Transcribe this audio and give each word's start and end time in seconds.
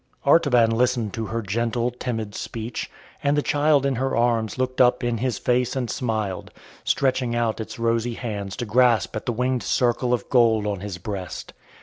Artaban 0.25 0.71
listened 0.71 1.13
to 1.13 1.27
her 1.27 1.43
gentle, 1.43 1.91
timid 1.91 2.33
speech, 2.33 2.89
and 3.21 3.37
the 3.37 3.43
child 3.43 3.85
in 3.85 3.97
her 3.97 4.15
arms 4.17 4.57
looked 4.57 4.81
up 4.81 5.03
in 5.03 5.19
his 5.19 5.37
face 5.37 5.75
and 5.75 5.91
smiled, 5.91 6.49
stretching 6.83 7.35
out 7.35 7.59
its 7.61 7.77
rosy 7.77 8.15
hands 8.15 8.55
to 8.55 8.65
grasp 8.65 9.15
at 9.15 9.27
the 9.27 9.31
winged 9.31 9.61
circle 9.61 10.11
of 10.11 10.27
gold 10.27 10.65
on 10.65 10.79
his 10.79 10.97
breast. 10.97 11.53